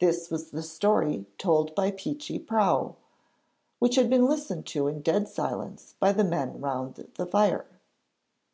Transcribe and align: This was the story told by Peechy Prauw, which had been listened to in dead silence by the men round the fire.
This 0.00 0.28
was 0.30 0.50
the 0.50 0.62
story 0.62 1.24
told 1.38 1.74
by 1.74 1.90
Peechy 1.92 2.38
Prauw, 2.38 2.96
which 3.78 3.94
had 3.94 4.10
been 4.10 4.26
listened 4.26 4.66
to 4.66 4.86
in 4.86 5.00
dead 5.00 5.28
silence 5.28 5.94
by 5.98 6.12
the 6.12 6.24
men 6.24 6.60
round 6.60 6.96
the 7.14 7.24
fire. 7.26 7.64